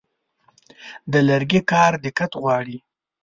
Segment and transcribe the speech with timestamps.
[1.11, 2.77] د لرګي کار دقت غواړي.